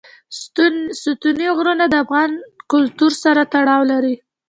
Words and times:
ستوني 1.09 1.47
غرونه 1.57 1.85
د 1.89 1.93
افغان 2.03 2.31
کلتور 2.71 3.11
سره 3.23 3.41
تړاو 3.53 3.81
لري. 3.91 4.15